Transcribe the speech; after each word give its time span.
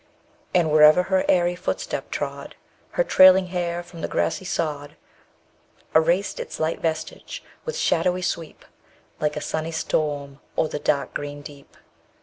And 0.51 0.71
wherever 0.71 1.03
her 1.03 1.23
aery 1.29 1.55
footstep 1.55 2.09
trod, 2.09 2.55
_25 2.93 2.93
Her 2.95 3.03
trailing 3.03 3.47
hair 3.49 3.83
from 3.83 4.01
the 4.01 4.07
grassy 4.07 4.45
sod 4.45 4.95
Erased 5.93 6.39
its 6.39 6.59
light 6.59 6.81
vestige, 6.81 7.43
with 7.65 7.77
shadowy 7.77 8.23
sweep, 8.23 8.65
Like 9.19 9.37
a 9.37 9.41
sunny 9.41 9.69
storm 9.69 10.39
o'er 10.57 10.69
the 10.69 10.79
dark 10.79 11.13
green 11.13 11.43
deep. 11.43 11.77